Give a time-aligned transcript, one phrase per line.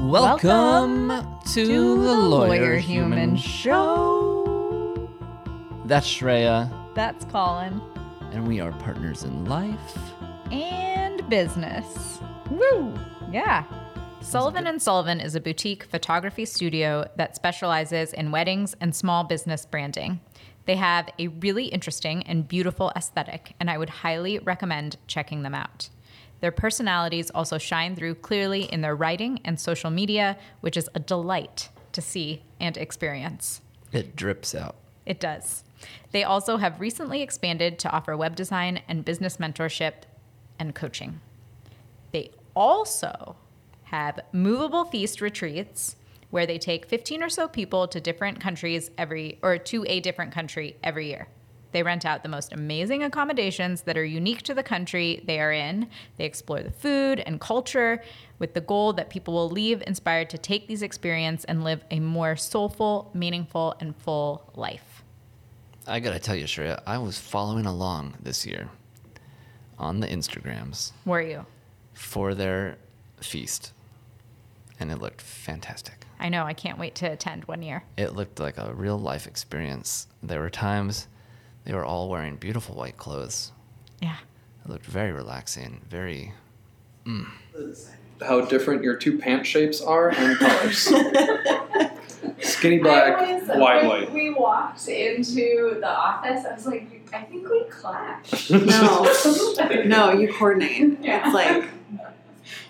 [0.00, 1.08] Welcome,
[1.54, 3.36] to, the Lawyer, Human.
[3.36, 5.10] Show.
[5.86, 7.82] That's Shreya, That's Colin.
[8.30, 9.98] and we are partners in life.
[10.52, 12.20] And business.
[12.48, 12.94] Woo!
[13.32, 13.64] Yeah.
[14.20, 19.66] Sullivan and Sullivan is a boutique photography studio that specializes in weddings and small business
[19.66, 20.20] branding.
[20.66, 25.56] They have a really interesting and beautiful aesthetic, and I would highly recommend checking them
[25.56, 25.88] out.
[26.40, 31.00] Their personalities also shine through clearly in their writing and social media, which is a
[31.00, 33.60] delight to see and experience.
[33.92, 34.76] It drips out.
[35.06, 35.64] It does.
[36.12, 40.04] They also have recently expanded to offer web design and business mentorship
[40.58, 41.20] and coaching.
[42.12, 43.36] They also
[43.84, 45.96] have Moveable Feast Retreats
[46.30, 50.32] where they take 15 or so people to different countries every or to a different
[50.32, 51.28] country every year.
[51.72, 55.52] They rent out the most amazing accommodations that are unique to the country they are
[55.52, 55.88] in.
[56.16, 58.02] They explore the food and culture
[58.38, 62.00] with the goal that people will leave inspired to take these experiences and live a
[62.00, 65.02] more soulful, meaningful, and full life.
[65.86, 68.68] I gotta tell you, Shreya, I was following along this year
[69.78, 71.46] on the Instagrams Were you?
[71.94, 72.76] for their
[73.20, 73.72] feast,
[74.78, 76.04] and it looked fantastic.
[76.20, 76.44] I know.
[76.44, 77.84] I can't wait to attend one year.
[77.96, 80.08] It looked like a real life experience.
[80.22, 81.06] There were times
[81.64, 83.52] they were all wearing beautiful white clothes.
[84.00, 84.16] Yeah.
[84.64, 86.32] It looked very relaxing, very.
[87.06, 87.26] Mm.
[88.20, 90.78] how different your two pant shapes are and colors.
[92.40, 94.12] Skinny black, was, wide when white.
[94.12, 98.50] we walked into the office, I was like, I think we clashed.
[98.50, 100.98] No, no, you coordinate.
[101.00, 101.24] Yeah.
[101.26, 101.64] It's like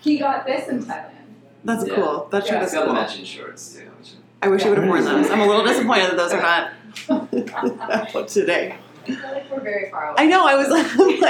[0.01, 1.11] He got this in Kevin.
[1.63, 1.95] that's Yeah.
[1.95, 2.27] cool.
[2.31, 2.59] That shirt Yeah.
[2.61, 2.93] is It's got the cool.
[2.95, 3.89] matching shorts too.
[4.41, 5.29] I wish you would have worn those.
[5.29, 6.71] I'm a little disappointed that those are not
[7.09, 8.75] up today.
[9.07, 10.15] I feel like we're very far away.
[10.19, 10.45] I know.
[10.45, 11.23] I was like, what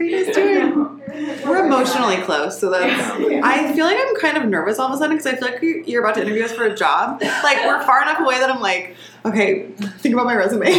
[0.00, 1.00] are you guys doing?
[1.46, 3.10] We're emotionally close, so that's.
[3.10, 5.62] I feel like I'm kind of nervous all of a sudden because I feel like
[5.62, 7.22] you- you're about to interview us for a job.
[7.22, 9.68] Like we're far enough away that I'm like, okay,
[10.00, 10.66] think about my resume.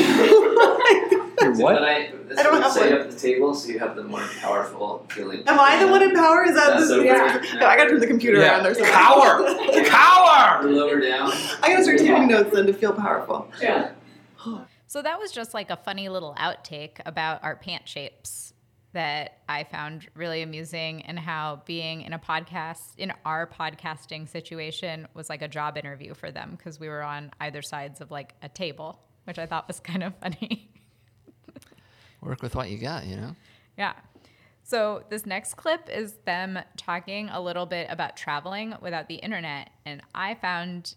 [1.42, 1.84] Your what?
[1.84, 3.02] I, this I don't have set one.
[3.02, 5.44] up the table so you have the more powerful feeling.
[5.48, 6.44] Am I the one in power?
[6.46, 7.38] Is that That's the, so Yeah.
[7.42, 7.60] weird.
[7.60, 8.58] No, I gotta turn the computer Yeah.
[8.60, 8.94] around or something.
[8.94, 9.44] Power!
[9.90, 10.64] Power!
[10.66, 11.32] Or lower down.
[11.62, 13.50] I gotta start taking notes then to feel powerful.
[13.62, 13.90] Yeah.
[14.94, 18.54] So that was just like a funny little outtake about our pant shapes
[18.92, 25.08] that I found really amusing and how being in a podcast, in our podcasting situation,
[25.16, 28.36] was like a job interview for them because we were on either sides of like
[28.44, 30.70] a table, which I thought was kind of funny.
[32.22, 33.36] Work with what you got, you know?
[33.80, 33.94] Yeah.
[34.62, 39.72] So this next clip is them talking a little bit about traveling without the internet,
[39.88, 40.94] and I found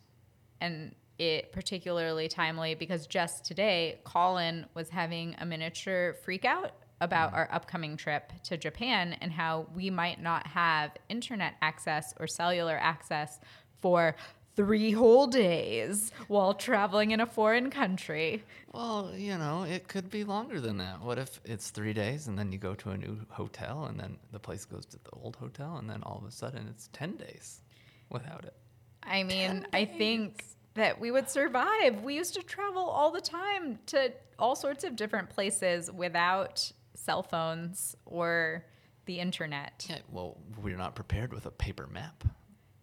[0.60, 7.32] and it particularly timely because just today Colin was having a miniature freak out about
[7.32, 7.37] mm.
[7.37, 12.77] our upcoming trip to Japan and how we might not have internet access or cellular
[12.81, 13.38] access
[13.81, 14.16] for
[14.56, 18.43] three whole days while traveling in a foreign country.
[18.72, 21.03] Well, you know, it could be longer than that.
[21.03, 24.16] What if it's three days and then you go to a new hotel and then
[24.33, 27.16] the place goes to the old hotel and then all of a sudden it's 10
[27.16, 27.60] days
[28.09, 28.54] without it?
[29.03, 30.43] I mean, I think
[30.76, 32.03] that we would survive.
[32.03, 37.22] We used to travel all the time to all sorts of different places without cell
[37.22, 38.64] phones or
[39.06, 39.86] the internet.
[39.88, 42.25] Yeah, well, we're not prepared with a paper map.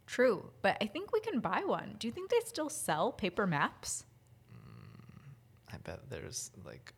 [0.07, 1.95] True, but I think we can buy one.
[1.99, 4.05] Do you think they still sell paper maps?
[4.51, 6.93] Mm, I bet there's like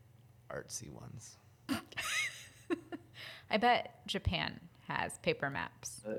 [0.50, 1.38] artsy ones.
[3.50, 6.02] I bet Japan has paper maps.
[6.08, 6.16] Uh,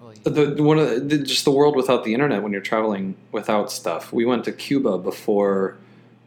[0.00, 2.60] Well, The, the- one of the, the- just the world without the internet when you're
[2.60, 4.12] traveling without stuff.
[4.12, 5.76] We went to Cuba before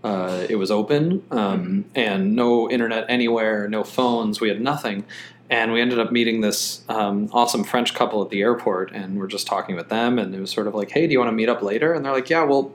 [0.03, 4.41] uh, it was open, um, and no internet anywhere, no phones.
[4.41, 5.05] We had nothing,
[5.49, 9.27] and we ended up meeting this um, awesome French couple at the airport, and we're
[9.27, 11.33] just talking with them, and it was sort of like, "Hey, do you want to
[11.35, 12.71] meet up later?" And they're like, "Yeah, well,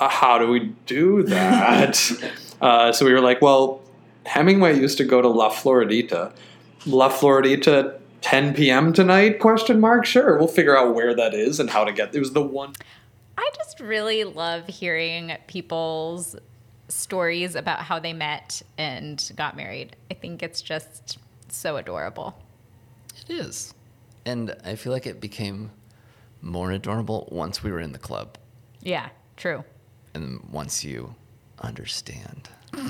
[0.00, 2.00] uh, how do we do that?"
[2.62, 3.82] uh, so we were like, "Well,
[4.24, 6.32] Hemingway used to go to La Floridita."
[6.86, 8.92] La Floridita 10 p.m.
[8.92, 9.38] tonight?
[9.38, 10.04] Question mark.
[10.04, 12.12] Sure, we'll figure out where that is and how to get.
[12.12, 12.72] It was the one.
[13.38, 16.34] I just really love hearing people's
[16.88, 19.94] stories about how they met and got married.
[20.10, 21.18] I think it's just
[21.48, 22.36] so adorable.
[23.28, 23.74] it is.
[24.24, 25.70] And I feel like it became
[26.42, 28.38] more adorable once we were in the club
[28.82, 29.62] Yeah, true.
[30.14, 31.14] and once you
[31.60, 32.48] understand.
[32.74, 32.82] you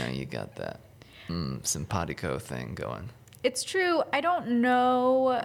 [0.00, 0.80] know, you got that
[1.28, 3.10] mm, simpatico thing going.
[3.42, 4.02] It's true.
[4.12, 5.42] I don't know.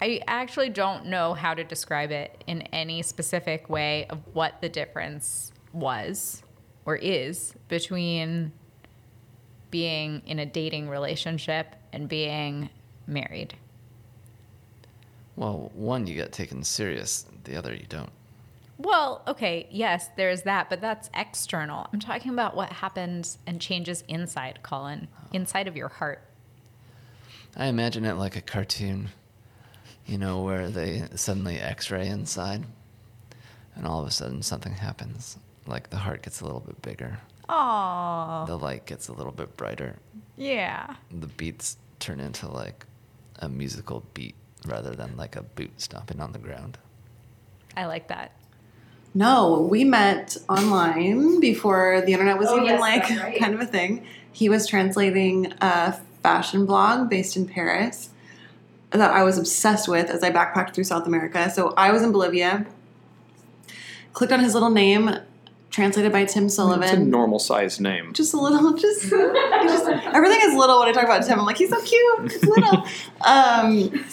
[0.00, 4.68] I actually don't know how to describe it in any specific way of what the
[4.68, 6.42] difference was
[6.84, 8.52] or is between
[9.70, 12.68] being in a dating relationship and being
[13.06, 13.54] married.
[15.36, 18.10] Well, one you get taken serious, the other you don't.
[18.78, 21.86] Well, okay, yes, there's that, but that's external.
[21.92, 26.22] I'm talking about what happens and changes inside, Colin, inside of your heart.
[27.56, 29.08] I imagine it like a cartoon,
[30.04, 32.64] you know, where they suddenly X-ray inside,
[33.74, 35.38] and all of a sudden something happens.
[35.66, 37.18] Like the heart gets a little bit bigger,
[37.48, 39.96] Oh, the light gets a little bit brighter,
[40.36, 40.96] yeah.
[41.10, 42.84] the beats turn into like
[43.38, 44.34] a musical beat
[44.66, 46.76] rather than like a boot stomping on the ground.
[47.76, 48.32] I like that.
[49.16, 53.38] No, we met online before the internet was Oh, even yes, like right.
[53.38, 54.04] kind of a thing.
[54.30, 58.10] He was translating a fashion blog based in Paris
[58.90, 61.48] that I was obsessed with as I backpacked through South America.
[61.50, 62.66] So I was in Bolivia,
[64.12, 65.10] clicked on his little name,
[65.70, 66.82] translated by Tim Sullivan.
[66.84, 68.12] It's a normal sized name.
[68.12, 71.40] just a little, just, just everything is little when I talk about Tim.
[71.40, 72.32] I'm like, he's so cute.
[72.32, 72.86] It's little.
[73.24, 74.04] Um,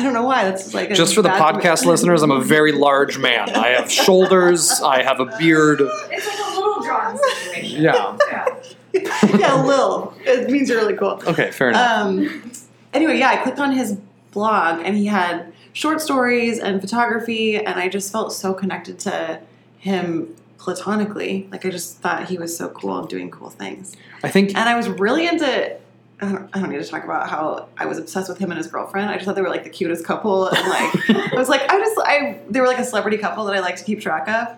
[0.00, 0.44] I don't know why.
[0.44, 3.50] That's like a Just for the bad- podcast listeners, I'm a very large man.
[3.50, 4.80] I have shoulders.
[4.82, 5.80] I have a beard.
[5.82, 7.82] It's like a little drawn situation.
[7.82, 8.16] Yeah.
[8.30, 8.46] Yeah.
[9.38, 10.14] yeah, Lil.
[10.24, 11.22] It means you're really cool.
[11.26, 11.90] Okay, fair enough.
[12.06, 12.52] Um,
[12.92, 13.98] anyway, yeah, I clicked on his
[14.32, 19.40] blog and he had short stories and photography, and I just felt so connected to
[19.78, 21.48] him platonically.
[21.52, 23.96] Like, I just thought he was so cool and doing cool things.
[24.24, 25.76] I think And I was really into.
[26.22, 28.58] I don't, I don't need to talk about how I was obsessed with him and
[28.58, 29.10] his girlfriend.
[29.10, 31.78] I just thought they were like the cutest couple, and like I was like, I
[31.78, 34.56] just I they were like a celebrity couple that I like to keep track of.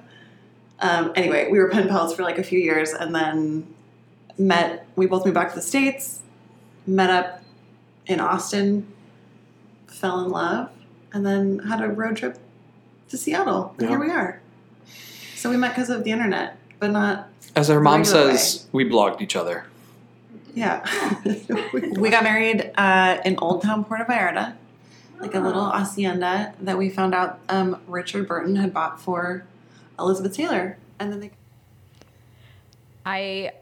[0.80, 3.72] Um, anyway, we were pen pals for like a few years, and then
[4.38, 4.86] met.
[4.96, 6.20] We both moved back to the states,
[6.86, 7.42] met up
[8.06, 8.92] in Austin,
[9.86, 10.70] fell in love,
[11.12, 12.38] and then had a road trip
[13.10, 13.74] to Seattle.
[13.78, 13.88] And Yeah.
[13.90, 14.40] here we are.
[15.36, 19.20] So we met because of the internet, but not as our mom says, we blogged
[19.20, 19.66] each other.
[20.54, 20.84] Yeah.
[21.72, 24.54] we got married uh, in Old Town Puerto Vallarta,
[25.20, 29.44] like a little hacienda that we found out um, Richard Burton had bought for
[29.98, 30.78] Elizabeth Taylor.
[30.98, 31.30] And then they.
[33.04, 33.52] I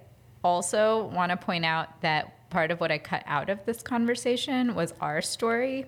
[0.42, 4.74] also want to point out that part of what I cut out of this conversation
[4.74, 5.86] was our story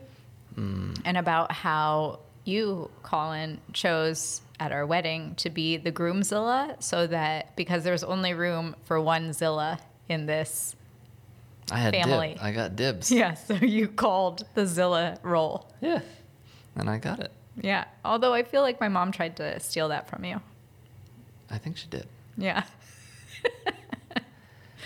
[0.57, 7.55] and about how you, Colin, chose at our wedding to be the groomzilla so that
[7.57, 9.79] because there's only room for one Zilla
[10.09, 10.77] in this.
[11.73, 12.35] I had Family.
[12.35, 12.39] dib.
[12.43, 13.11] I got dibs.
[13.11, 15.71] Yeah, so you called the Zilla role.
[15.81, 16.01] Yeah.
[16.77, 17.33] And I got it.
[17.61, 20.41] Yeah, although I feel like my mom tried to steal that from you.
[21.51, 22.07] I think she did.
[22.37, 22.65] Yeah.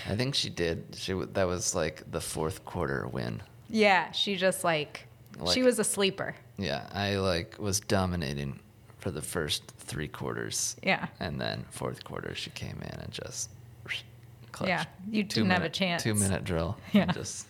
[0.09, 0.85] I think she did.
[0.97, 3.43] She w- that was like the fourth quarter win.
[3.69, 5.07] Yeah, she just like,
[5.53, 6.35] she was a sleeper.
[6.59, 8.61] Yeah, I like was dominating
[8.99, 11.07] for the first three quarters, Yeah.
[11.21, 13.51] and then fourth quarter she came in and just
[14.57, 14.69] clutch.
[14.69, 16.03] Yeah, you Two didn't have a chance.
[16.03, 16.77] Two minute drill.
[16.93, 17.03] Yeah.
[17.03, 17.47] and just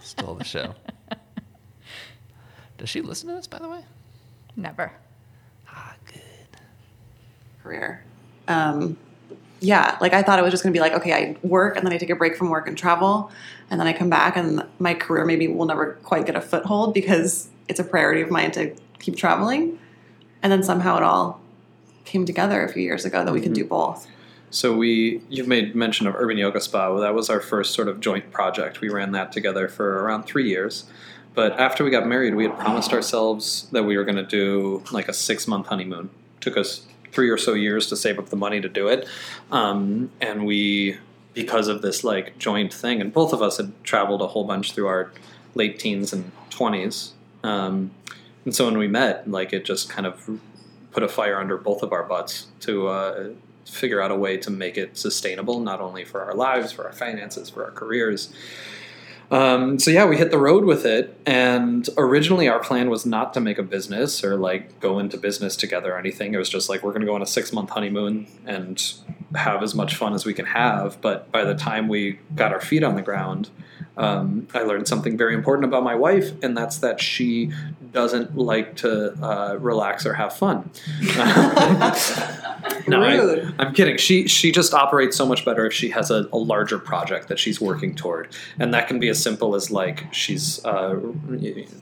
[0.00, 0.74] stole the show.
[2.78, 3.84] Does she listen to this, by the way?
[4.56, 4.92] Never.
[5.68, 6.20] Ah, good.
[7.62, 8.04] career.
[8.48, 8.96] Um,
[9.60, 11.86] yeah, like I thought it was just going to be like, okay, I work and
[11.86, 13.30] then I take a break from work and travel,
[13.70, 16.92] and then I come back and my career maybe will never quite get a foothold
[16.94, 19.78] because it's a priority of mine to keep traveling.
[20.42, 21.40] And then somehow it all
[22.04, 24.06] came together a few years ago that we could do both.
[24.54, 26.96] So we, you've made mention of Urban Yoga Spa.
[27.00, 28.80] That was our first sort of joint project.
[28.80, 30.84] We ran that together for around three years.
[31.34, 34.84] But after we got married, we had promised ourselves that we were going to do
[34.92, 36.08] like a six month honeymoon.
[36.38, 39.08] Took us three or so years to save up the money to do it,
[39.50, 40.98] um, and we,
[41.32, 44.72] because of this like joint thing, and both of us had traveled a whole bunch
[44.72, 45.10] through our
[45.56, 47.14] late teens and twenties.
[47.42, 47.90] Um,
[48.44, 50.38] and so when we met, like it just kind of
[50.92, 53.28] put a fire under both of our butts to uh,
[53.66, 56.92] figure out a way to make it sustainable, not only for our lives, for our
[56.92, 58.32] finances, for our careers.
[59.30, 63.32] Um, so yeah, we hit the road with it, and originally our plan was not
[63.34, 66.34] to make a business or like go into business together or anything.
[66.34, 68.80] It was just like we're going to go on a six month honeymoon and
[69.34, 71.00] have as much fun as we can have.
[71.00, 73.50] But by the time we got our feet on the ground,
[73.96, 77.50] um, I learned something very important about my wife, and that's that she
[77.94, 80.70] doesn't like to uh, relax or have fun.
[82.88, 83.54] no, I, Rude.
[83.58, 83.96] I'm kidding.
[83.96, 87.38] She she just operates so much better if she has a, a larger project that
[87.38, 91.00] she's working toward, and that can be as simple as like she's uh,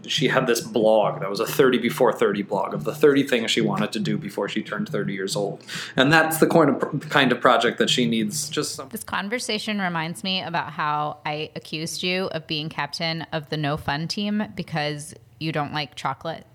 [0.07, 3.51] she had this blog that was a 30 before 30 blog of the 30 things
[3.51, 5.65] she wanted to do before she turned 30 years old,
[5.97, 8.49] and that's the kind of kind of project that she needs.
[8.49, 13.49] Just some, This conversation reminds me about how I accused you of being captain of
[13.49, 16.47] the no fun team because you don't like chocolate.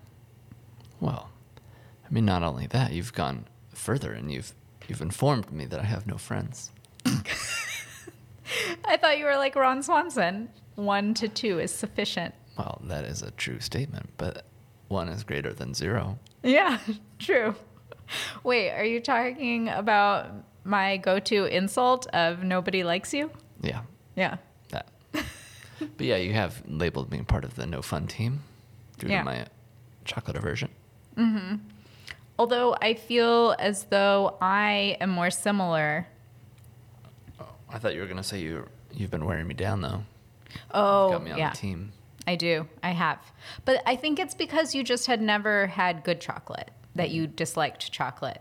[1.00, 1.30] Well,
[2.04, 4.52] I mean, not only that, you've gone further and you've
[4.88, 6.70] you've informed me that I have no friends.
[8.84, 10.48] I thought you were like Ron Swanson.
[10.74, 12.34] One to two is sufficient.
[12.56, 14.46] Well, that is a true statement, but
[14.88, 16.18] one is greater than zero.
[16.42, 16.78] Yeah,
[17.18, 17.54] true.
[18.42, 20.26] Wait, are you talking about
[20.64, 23.30] my go-to insult of nobody likes you?
[23.60, 23.82] Yeah,
[24.16, 24.38] Yeah.
[24.70, 24.88] that.
[25.12, 25.26] but
[26.06, 28.42] yeah, you have labeled me part of the no fun team
[28.98, 29.18] due Yeah.
[29.20, 29.46] to my
[30.04, 30.70] chocolate aversion.
[31.16, 31.56] Mm-hmm.
[32.38, 36.06] Although I feel as though I am more similar.
[37.40, 40.04] Oh, I thought you were gonna say you you've been wearing me down though.
[40.72, 41.50] Oh, Got me on yeah.
[41.50, 41.92] the team.
[42.26, 42.66] I do.
[42.82, 43.18] I have.
[43.64, 47.90] But I think it's because you just had never had good chocolate that you disliked
[47.90, 48.40] chocolate.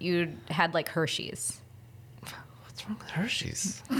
[0.00, 1.60] You had like Hershey's.
[2.64, 3.82] What's wrong with Hershey's?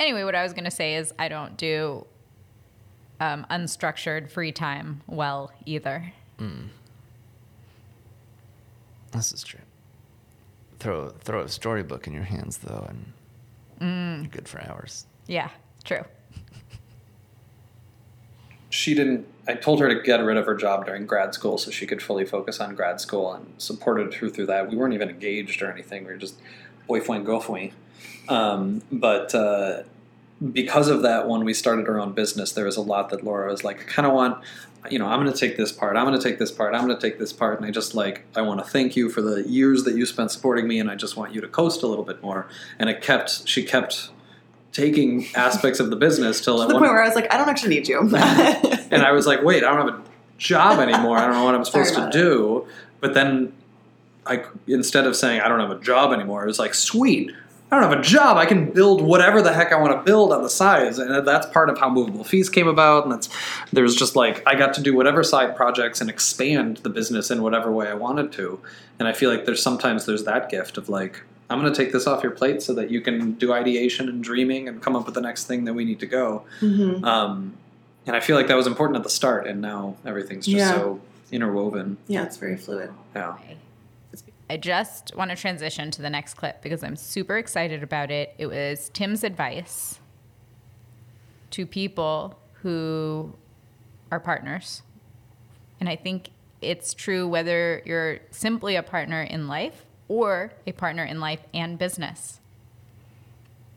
[0.00, 2.06] Anyway, what I was going to say is I don't do
[3.20, 6.12] um, unstructured free time well either.
[9.12, 9.60] this is true.
[10.78, 13.12] Throw throw a storybook in your hands though, and
[13.80, 14.22] Mm.
[14.22, 15.06] you're good for hours.
[15.26, 15.48] Yeah,
[15.84, 16.04] true.
[18.72, 21.72] she didn't i told her to get rid of her job during grad school so
[21.72, 25.08] she could fully focus on grad school and supported her through that we weren't even
[25.10, 26.36] engaged or anything we were just
[26.86, 27.72] boyfriend girlfriend
[28.28, 29.82] um, but uh,
[30.52, 33.50] because of that when we started our own business there was a lot that laura
[33.50, 34.42] was like i kind of want
[34.90, 36.86] you know i'm going to take this part i'm going to take this part i'm
[36.86, 39.20] going to take this part and i just like i want to thank you for
[39.20, 41.86] the years that you spent supporting me and i just want you to coast a
[41.86, 44.10] little bit more and it kept she kept
[44.72, 47.32] taking aspects of the business till To at the one point where I was like,
[47.32, 48.00] I don't actually need you.
[48.00, 50.02] and I was like, wait, I don't have a
[50.38, 51.18] job anymore.
[51.18, 52.66] I don't know what I'm supposed to do.
[53.00, 53.52] But then,
[54.26, 57.32] I instead of saying I don't have a job anymore, it was like, sweet,
[57.72, 58.36] I don't have a job.
[58.36, 61.46] I can build whatever the heck I want to build on the sides, and that's
[61.46, 63.04] part of how Moveable Feast came about.
[63.04, 63.28] And that's
[63.72, 67.42] there's just like I got to do whatever side projects and expand the business in
[67.42, 68.60] whatever way I wanted to.
[68.98, 71.22] And I feel like there's sometimes there's that gift of like.
[71.48, 74.22] I'm going to take this off your plate so that you can do ideation and
[74.22, 76.44] dreaming and come up with the next thing that we need to go.
[76.60, 77.02] Mhm.
[77.04, 77.54] Um,
[78.06, 80.70] and I feel like that was important at the start, and now everything's just Yeah.
[80.74, 81.00] so
[81.32, 81.96] interwoven.
[82.06, 82.90] Yeah, it's very fluid.
[83.16, 83.34] Yeah.
[84.50, 88.34] I just want to transition to the next clip because I'm super excited about it.
[88.36, 90.00] It was Tim's advice
[91.52, 93.36] to people who
[94.10, 94.82] are partners.
[95.78, 96.30] And I think
[96.60, 101.78] it's true whether you're simply a partner in life or a partner in life and
[101.78, 102.40] business.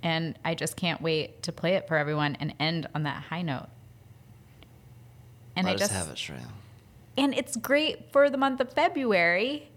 [0.02, 3.44] And I just can't wait to play it for everyone and end on that high
[3.44, 3.68] note.
[5.56, 6.48] And Let I us just have it, Shreya.
[7.16, 9.70] and it's great for the month of February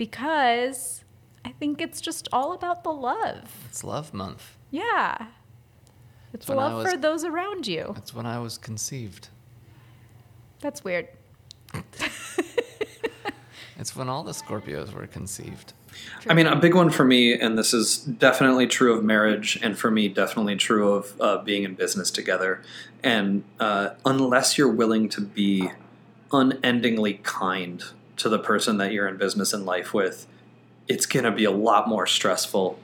[0.00, 1.04] because
[1.44, 3.54] I think it's just all about the love.
[3.68, 4.56] It's love month.
[4.70, 5.26] Yeah.
[6.32, 7.92] It's when love was- for those around you.
[7.94, 9.28] That's when I was conceived.
[10.60, 11.08] That's weird.
[13.78, 15.72] It's when all the Scorpios were conceived.
[16.28, 19.78] I mean, a big one for me, and this is definitely true of marriage, and
[19.78, 22.60] for me, definitely true of uh, being in business together.
[23.02, 25.70] And uh, unless you're willing to be
[26.30, 27.82] unendingly kind
[28.20, 30.26] to the person that you're in business and life with,
[30.88, 32.78] it's going to be a lot more stressful.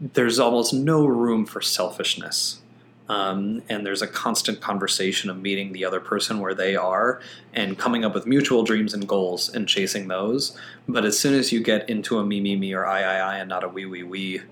[0.00, 2.60] There's almost no room for selfishness.
[3.08, 7.20] Um, and there's a constant conversation of meeting the other person where they are
[7.52, 10.56] and coming up with mutual dreams and goals and chasing those.
[10.86, 13.36] But as soon as you get into a me, me, me, or I, I, I,
[13.38, 14.42] and not a we, we, we,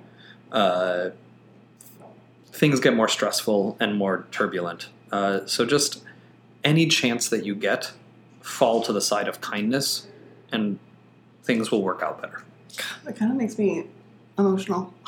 [0.50, 1.10] uh,
[2.52, 4.88] things get more stressful and more turbulent.
[5.12, 6.02] Uh, so just
[6.64, 7.92] any chance that you get,
[8.40, 10.07] fall to the side of kindness,
[10.52, 10.78] and
[11.42, 12.42] things will work out better.
[13.06, 13.86] It kind of makes me
[14.38, 14.92] emotional.